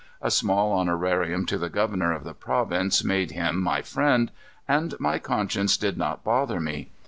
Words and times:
A 0.19 0.31
small 0.31 0.71
honorarium 0.73 1.45
to 1.45 1.59
the 1.59 1.69
governor 1.69 2.11
of 2.11 2.23
the 2.23 2.33
province 2.33 3.03
made 3.03 3.29
him 3.29 3.61
my 3.61 3.83
friend, 3.83 4.31
and 4.67 4.99
my 4.99 5.19
conscience 5.19 5.77
did 5.77 5.95
not 5.95 6.23
bother 6.23 6.59
me. 6.59 6.89